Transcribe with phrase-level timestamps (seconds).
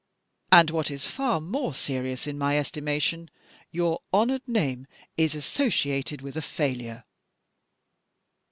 [0.51, 3.29] And, what is far more serious in my estimation,
[3.69, 7.03] your honoured name is associated with a failure!